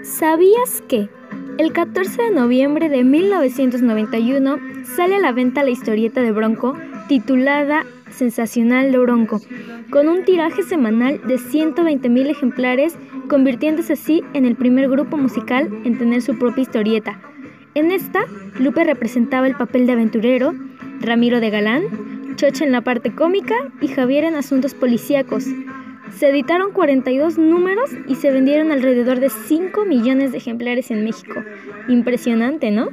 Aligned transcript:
¿Sabías 0.00 0.82
que? 0.88 1.08
El 1.58 1.72
14 1.72 2.22
de 2.22 2.30
noviembre 2.30 2.88
de 2.88 3.04
1991 3.04 4.56
sale 4.96 5.16
a 5.16 5.20
la 5.20 5.32
venta 5.32 5.62
la 5.62 5.70
historieta 5.70 6.22
de 6.22 6.32
Bronco 6.32 6.76
titulada 7.08 7.84
Sensacional 8.10 8.90
de 8.90 8.98
Bronco, 8.98 9.40
con 9.90 10.08
un 10.08 10.24
tiraje 10.24 10.62
semanal 10.62 11.20
de 11.26 11.36
120.000 11.36 12.30
ejemplares, 12.30 12.96
convirtiéndose 13.28 13.92
así 13.92 14.24
en 14.32 14.44
el 14.44 14.56
primer 14.56 14.88
grupo 14.88 15.16
musical 15.16 15.70
en 15.84 15.98
tener 15.98 16.22
su 16.22 16.38
propia 16.38 16.62
historieta. 16.62 17.20
En 17.74 17.90
esta, 17.90 18.24
Lupe 18.58 18.84
representaba 18.84 19.46
el 19.46 19.56
papel 19.56 19.86
de 19.86 19.92
aventurero, 19.92 20.54
Ramiro 21.00 21.40
de 21.40 21.50
galán, 21.50 21.82
Chocha 22.36 22.64
en 22.64 22.72
la 22.72 22.80
parte 22.80 23.14
cómica 23.14 23.54
y 23.80 23.88
Javier 23.88 24.24
en 24.24 24.34
asuntos 24.34 24.74
policíacos. 24.74 25.44
Se 26.16 26.28
editaron 26.28 26.72
42 26.72 27.38
números 27.38 27.90
y 28.06 28.16
se 28.16 28.30
vendieron 28.30 28.70
alrededor 28.70 29.20
de 29.20 29.30
5 29.30 29.84
millones 29.84 30.32
de 30.32 30.38
ejemplares 30.38 30.90
en 30.90 31.04
México. 31.04 31.42
Impresionante, 31.88 32.70
¿no? 32.70 32.88